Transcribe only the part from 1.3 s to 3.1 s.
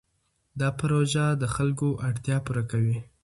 د خلکو اړتیا پوره کوي.